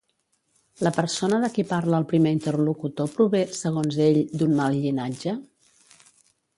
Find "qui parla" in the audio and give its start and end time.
1.57-1.99